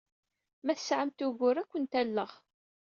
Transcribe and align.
Ma 0.63 0.73
tesɛamt 0.77 1.25
ugur, 1.27 1.55
ad 1.57 1.67
kent-alleɣ. 1.71 2.31